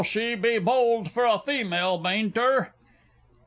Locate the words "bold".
0.57-1.11